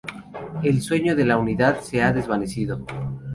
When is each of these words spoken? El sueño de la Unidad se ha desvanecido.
El 0.63 0.81
sueño 0.81 1.15
de 1.15 1.25
la 1.25 1.37
Unidad 1.37 1.79
se 1.81 2.01
ha 2.01 2.11
desvanecido. 2.11 2.83